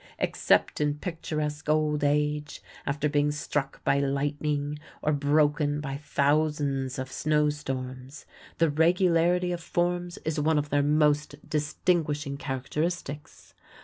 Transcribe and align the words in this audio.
Except 0.17 0.81
in 0.81 0.95
picturesque 0.97 1.69
old 1.69 2.03
age, 2.03 2.63
after 2.87 3.07
being 3.07 3.29
struck 3.31 3.83
by 3.83 3.99
lightning 3.99 4.79
or 5.03 5.13
broken 5.13 5.79
by 5.79 5.97
thousands 5.97 6.97
of 6.97 7.11
snow 7.11 7.51
storms, 7.51 8.25
the 8.57 8.71
regularity 8.71 9.51
of 9.51 9.61
forms 9.61 10.17
is 10.25 10.39
one 10.39 10.57
of 10.57 10.71
their 10.71 10.81
most 10.81 11.35
distinguishing 11.47 12.35
characteristics. 12.37 13.53